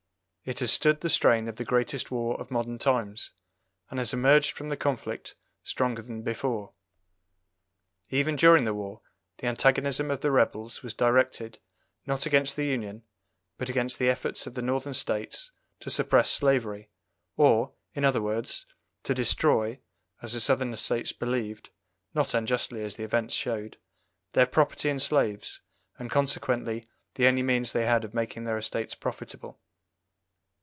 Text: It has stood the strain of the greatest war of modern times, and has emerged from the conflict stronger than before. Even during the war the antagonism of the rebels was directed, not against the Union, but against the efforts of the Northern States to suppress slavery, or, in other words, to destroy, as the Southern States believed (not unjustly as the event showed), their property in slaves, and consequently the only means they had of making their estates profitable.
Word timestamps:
It 0.43 0.57
has 0.57 0.71
stood 0.71 1.01
the 1.01 1.09
strain 1.09 1.47
of 1.47 1.57
the 1.57 1.63
greatest 1.63 2.09
war 2.09 2.35
of 2.41 2.49
modern 2.49 2.79
times, 2.79 3.29
and 3.91 3.99
has 3.99 4.11
emerged 4.11 4.57
from 4.57 4.69
the 4.69 4.75
conflict 4.75 5.35
stronger 5.61 6.01
than 6.01 6.23
before. 6.23 6.73
Even 8.09 8.37
during 8.37 8.63
the 8.65 8.73
war 8.73 9.01
the 9.37 9.45
antagonism 9.45 10.09
of 10.09 10.21
the 10.21 10.31
rebels 10.31 10.81
was 10.81 10.95
directed, 10.95 11.59
not 12.07 12.25
against 12.25 12.55
the 12.55 12.65
Union, 12.65 13.03
but 13.59 13.69
against 13.69 13.99
the 13.99 14.09
efforts 14.09 14.47
of 14.47 14.55
the 14.55 14.63
Northern 14.63 14.95
States 14.95 15.51
to 15.79 15.91
suppress 15.91 16.31
slavery, 16.31 16.89
or, 17.37 17.73
in 17.93 18.03
other 18.03 18.21
words, 18.21 18.65
to 19.03 19.13
destroy, 19.13 19.79
as 20.23 20.33
the 20.33 20.39
Southern 20.39 20.75
States 20.75 21.11
believed 21.11 21.69
(not 22.15 22.33
unjustly 22.33 22.81
as 22.83 22.95
the 22.95 23.03
event 23.03 23.31
showed), 23.31 23.77
their 24.31 24.47
property 24.47 24.89
in 24.89 24.99
slaves, 24.99 25.61
and 25.99 26.09
consequently 26.09 26.87
the 27.13 27.27
only 27.27 27.43
means 27.43 27.73
they 27.73 27.85
had 27.85 28.03
of 28.03 28.15
making 28.15 28.45
their 28.45 28.57
estates 28.57 28.95
profitable. 28.95 29.59